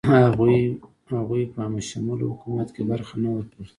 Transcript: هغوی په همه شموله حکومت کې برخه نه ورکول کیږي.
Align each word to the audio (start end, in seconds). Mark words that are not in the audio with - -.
هغوی 1.09 1.43
په 1.53 1.57
همه 1.65 1.79
شموله 1.89 2.25
حکومت 2.31 2.67
کې 2.75 2.83
برخه 2.91 3.13
نه 3.23 3.29
ورکول 3.35 3.59
کیږي. 3.67 3.69